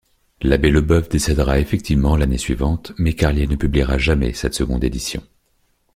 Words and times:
L'abbé 0.41 0.71
Lebeuf 0.71 1.09
décédera 1.09 1.59
effectivement 1.59 2.15
l'année 2.15 2.39
suivante, 2.39 2.91
mais 2.97 3.13
Carlier 3.13 3.45
ne 3.45 3.55
publiera 3.55 3.99
jamais 3.99 4.33
cette 4.33 4.55
seconde 4.55 4.83
édition. 4.83 5.21